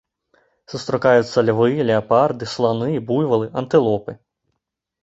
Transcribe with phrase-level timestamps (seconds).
[0.73, 4.11] Сустракаюцца львы, леапарды, сланы, буйвалы, антылопы.